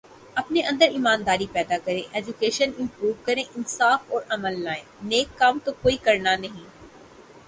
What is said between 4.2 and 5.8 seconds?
امن لائیں، نیک کام تو